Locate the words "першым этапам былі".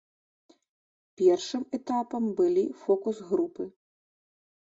1.21-2.65